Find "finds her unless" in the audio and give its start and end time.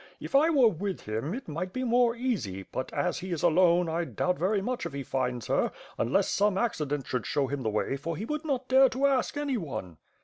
5.03-6.27